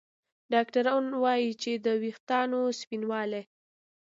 [0.53, 3.43] ډاکتران وايي که د ویښتانو سپینوالی